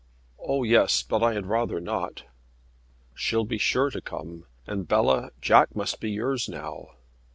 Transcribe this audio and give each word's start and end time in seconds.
"Oh, 0.39 0.63
yes. 0.63 1.03
But 1.03 1.21
I 1.21 1.33
had 1.33 1.45
rather 1.45 1.79
not." 1.79 2.23
"She'll 3.13 3.45
be 3.45 3.59
sure 3.59 3.91
to 3.91 4.01
come. 4.01 4.47
And, 4.65 4.87
Bella, 4.87 5.29
Jack 5.41 5.75
must 5.75 5.99
be 6.01 6.09
yours 6.09 6.49
now." 6.49 6.93